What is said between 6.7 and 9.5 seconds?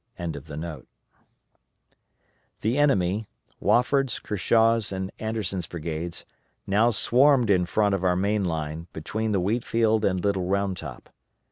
swarmed in the front of our main line between the